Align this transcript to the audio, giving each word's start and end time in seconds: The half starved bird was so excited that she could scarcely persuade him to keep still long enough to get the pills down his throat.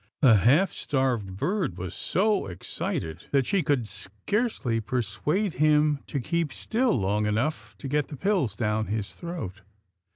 The 0.21 0.37
half 0.37 0.73
starved 0.73 1.37
bird 1.37 1.77
was 1.77 1.93
so 1.93 2.47
excited 2.47 3.25
that 3.29 3.45
she 3.45 3.61
could 3.61 3.87
scarcely 3.87 4.79
persuade 4.81 5.53
him 5.53 5.99
to 6.07 6.19
keep 6.19 6.51
still 6.51 6.93
long 6.95 7.27
enough 7.27 7.75
to 7.77 7.87
get 7.87 8.07
the 8.07 8.17
pills 8.17 8.55
down 8.55 8.87
his 8.87 9.13
throat. 9.13 9.61